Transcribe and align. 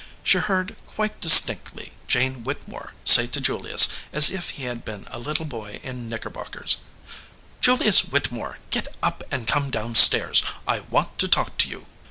She 0.23 0.39
heard 0.39 0.75
quite 0.87 1.21
distinctly 1.21 1.91
Jane 2.07 2.43
Whittemore 2.43 2.95
say 3.03 3.27
to 3.27 3.39
Julius, 3.39 3.87
as 4.11 4.31
if 4.31 4.49
he 4.49 4.63
had 4.63 4.83
been 4.83 5.05
a 5.11 5.19
little 5.19 5.45
boy 5.45 5.79
in 5.83 6.09
knicker 6.09 6.31
bockers: 6.31 6.77
"Julius 7.61 8.05
Whittemore, 8.05 8.57
get 8.71 8.87
up 9.03 9.23
and 9.29 9.47
come 9.47 9.69
down 9.69 9.93
stairs; 9.93 10.41
I 10.67 10.79
want 10.79 11.19
to 11.19 11.27
talk 11.27 11.55
to 11.59 11.69
you." 11.69 11.85